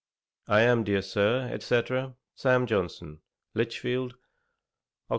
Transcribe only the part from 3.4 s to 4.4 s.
Lichfield, Oct.